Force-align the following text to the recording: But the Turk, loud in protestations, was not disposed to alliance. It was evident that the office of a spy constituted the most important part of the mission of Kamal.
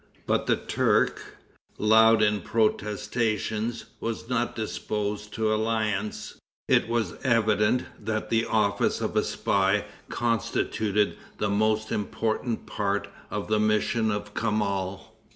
But 0.25 0.47
the 0.47 0.55
Turk, 0.55 1.21
loud 1.77 2.23
in 2.23 2.41
protestations, 2.41 3.85
was 3.99 4.27
not 4.27 4.55
disposed 4.55 5.31
to 5.35 5.53
alliance. 5.53 6.39
It 6.67 6.87
was 6.89 7.23
evident 7.23 7.83
that 8.03 8.31
the 8.31 8.45
office 8.45 8.99
of 8.99 9.15
a 9.15 9.23
spy 9.23 9.85
constituted 10.09 11.17
the 11.37 11.49
most 11.49 11.91
important 11.91 12.65
part 12.65 13.09
of 13.29 13.47
the 13.47 13.59
mission 13.59 14.09
of 14.09 14.33
Kamal. 14.33 15.13